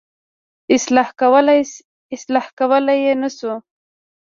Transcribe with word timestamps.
اصلاح 2.35 2.47
کولای 2.69 2.97
یې 3.05 3.13
نه 3.21 3.29
شو. 3.37 3.53